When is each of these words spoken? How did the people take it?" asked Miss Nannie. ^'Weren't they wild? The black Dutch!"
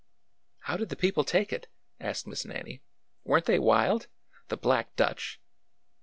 How 0.61 0.77
did 0.77 0.89
the 0.89 0.95
people 0.95 1.23
take 1.23 1.53
it?" 1.53 1.67
asked 1.99 2.25
Miss 2.25 2.43
Nannie. 2.43 2.81
^'Weren't 3.23 3.45
they 3.45 3.59
wild? 3.59 4.07
The 4.47 4.57
black 4.57 4.95
Dutch!" 4.95 5.39